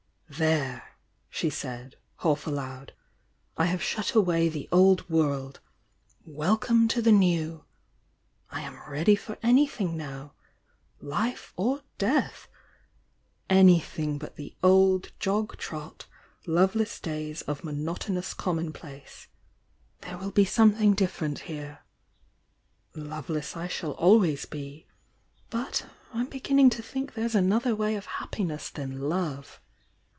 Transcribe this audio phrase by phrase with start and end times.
[0.37, 0.95] "There!"
[1.29, 2.93] she said half aloud—
[3.57, 5.59] "I have shut away the old world!—
[6.25, 7.65] welcome to the new!
[8.49, 10.31] I'm ready for anything now—
[11.01, 12.47] life or death!—
[13.49, 16.05] anything but the old jog trot,
[16.47, 19.27] loveless days of monotonous commonplace,
[19.99, 21.79] —there will be something different here.
[22.95, 24.87] Loveless I shall always be—
[25.49, 29.59] but I'm beginning to think tiiere's another way of happiness than love!